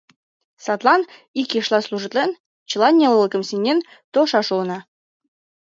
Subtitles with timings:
[0.65, 1.01] Садлан,
[1.41, 2.31] ик ешла служитлен,
[2.69, 3.79] чыла нелылыкым сеҥен
[4.13, 4.79] толшаш улына.